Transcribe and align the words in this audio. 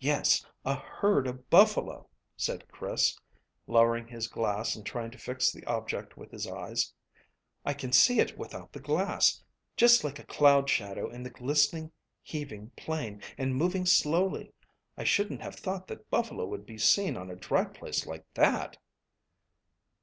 "Yes: 0.00 0.46
a 0.64 0.76
herd 0.76 1.26
of 1.26 1.50
buffalo," 1.50 2.08
said 2.38 2.66
Chris, 2.72 3.18
lowering 3.66 4.08
his 4.08 4.26
glass 4.26 4.74
and 4.74 4.86
trying 4.86 5.10
to 5.10 5.18
fix 5.18 5.52
the 5.52 5.62
object 5.66 6.16
with 6.16 6.30
his 6.30 6.46
eyes. 6.46 6.94
"I 7.66 7.74
can 7.74 7.92
see 7.92 8.18
it 8.18 8.38
without 8.38 8.72
the 8.72 8.80
glass. 8.80 9.44
Just 9.76 10.04
like 10.04 10.18
a 10.18 10.24
cloud 10.24 10.70
shadow 10.70 11.10
in 11.10 11.22
the 11.22 11.28
glistening, 11.28 11.92
heaving 12.22 12.70
plain, 12.78 13.20
and 13.36 13.56
moving 13.56 13.84
slowly. 13.84 14.54
I 14.96 15.04
shouldn't 15.04 15.42
have 15.42 15.56
thought 15.56 15.86
that 15.88 16.08
buffalo 16.08 16.46
would 16.46 16.64
be 16.64 16.78
seen 16.78 17.14
on 17.18 17.30
a 17.30 17.36
dry 17.36 17.66
place 17.66 18.06
like 18.06 18.24
that." 18.32 18.78